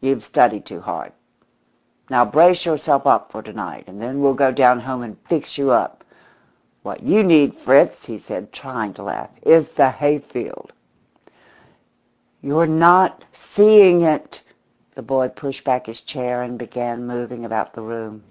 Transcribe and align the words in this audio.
You've 0.00 0.22
studied 0.22 0.64
too 0.64 0.80
hard. 0.80 1.10
Now 2.08 2.24
brace 2.24 2.64
yourself 2.64 3.04
up 3.04 3.32
for 3.32 3.42
to 3.42 3.52
night, 3.52 3.88
and 3.88 4.00
then 4.00 4.20
we'll 4.20 4.32
go 4.34 4.52
down 4.52 4.78
home 4.78 5.02
and 5.02 5.18
fix 5.28 5.58
you 5.58 5.72
up. 5.72 6.04
What 6.84 7.02
you 7.02 7.24
need, 7.24 7.52
Fritz," 7.58 8.04
he 8.04 8.16
said, 8.16 8.52
trying 8.52 8.94
to 8.94 9.02
laugh, 9.02 9.30
"is 9.42 9.70
the 9.72 9.90
hayfield." 9.90 10.72
"You're 12.40 12.68
not 12.68 13.24
seeing 13.32 14.02
it!" 14.02 14.40
The 14.94 15.02
boy 15.02 15.30
pushed 15.30 15.64
back 15.64 15.86
his 15.86 16.00
chair 16.00 16.44
and 16.44 16.56
began 16.60 17.04
moving 17.08 17.44
about 17.44 17.72
the 17.72 17.82
room. 17.82 18.22